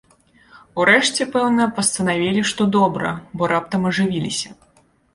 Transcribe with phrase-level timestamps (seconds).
[0.83, 4.49] Урэшце, пэўна, пастанавілі, што добра, бо раптам ажывіліся.